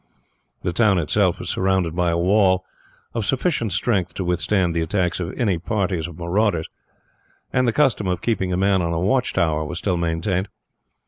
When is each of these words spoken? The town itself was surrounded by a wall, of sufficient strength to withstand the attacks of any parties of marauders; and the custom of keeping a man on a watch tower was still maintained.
The 0.63 0.73
town 0.73 0.97
itself 0.97 1.37
was 1.37 1.51
surrounded 1.51 1.95
by 1.95 2.09
a 2.09 2.17
wall, 2.17 2.65
of 3.13 3.23
sufficient 3.23 3.71
strength 3.71 4.15
to 4.15 4.23
withstand 4.23 4.73
the 4.75 4.81
attacks 4.81 5.19
of 5.19 5.31
any 5.39 5.59
parties 5.59 6.07
of 6.07 6.17
marauders; 6.17 6.67
and 7.53 7.67
the 7.67 7.71
custom 7.71 8.07
of 8.07 8.19
keeping 8.19 8.51
a 8.51 8.57
man 8.57 8.81
on 8.81 8.93
a 8.93 8.99
watch 8.99 9.31
tower 9.33 9.63
was 9.63 9.77
still 9.77 9.97
maintained. 9.97 10.49